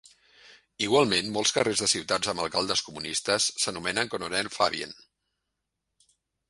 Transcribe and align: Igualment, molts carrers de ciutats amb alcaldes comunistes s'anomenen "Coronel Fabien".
Igualment, 0.85 1.27
molts 1.35 1.51
carrers 1.57 1.83
de 1.85 1.89
ciutats 1.93 2.31
amb 2.33 2.43
alcaldes 2.47 2.83
comunistes 2.89 3.51
s'anomenen 3.65 4.11
"Coronel 4.17 4.51
Fabien". 4.59 4.99